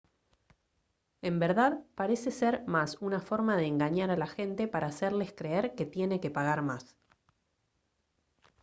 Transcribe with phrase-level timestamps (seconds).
[1.21, 5.75] en verdad parece ser más una forma de engañar a la gente para hacerles creer
[5.75, 6.97] que tiene que pagar más